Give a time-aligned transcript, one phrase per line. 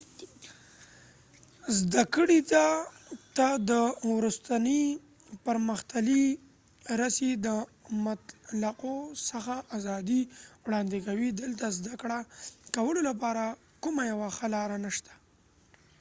[1.79, 2.39] زده کړې
[3.37, 3.71] ته د
[4.13, 4.81] وروستې
[5.45, 6.25] پرمختللې
[7.01, 7.47] رسي د
[8.05, 8.95] مطلقو
[9.29, 10.21] څخه آزادي
[10.65, 12.19] وړاندې کوي دلته د زده کړه
[12.75, 13.43] کولو لپاره
[13.83, 15.13] کومه یوه ښه لاره نشته